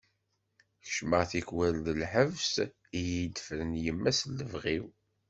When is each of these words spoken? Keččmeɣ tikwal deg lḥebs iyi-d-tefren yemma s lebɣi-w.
Keččmeɣ 0.83 1.23
tikwal 1.31 1.75
deg 1.85 1.95
lḥebs 2.03 2.51
iyi-d-tefren 2.99 3.71
yemma 3.83 4.11
s 4.11 4.19
lebɣi-w. 4.37 4.85